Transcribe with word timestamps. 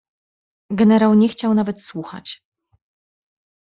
"Generał 0.75 1.09
jednak 1.09 1.21
nie 1.21 1.29
chciał 1.29 1.53
nawet 1.53 1.81
słuchać!" 1.81 2.43